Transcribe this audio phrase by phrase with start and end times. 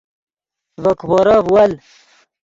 [0.83, 1.71] ڤے کیپورف ول